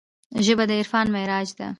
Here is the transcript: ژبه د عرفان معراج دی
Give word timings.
ژبه 0.45 0.63
د 0.69 0.71
عرفان 0.79 1.05
معراج 1.13 1.47
دی 1.57 1.67